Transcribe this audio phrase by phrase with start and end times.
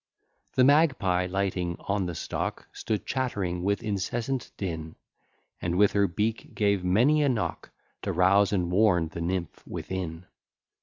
[0.53, 4.95] The magpie, lighting on the stock, Stood chattering with incessant din:
[5.61, 7.69] And with her beak gave many a knock,
[8.01, 10.25] To rouse and warn the nymph within.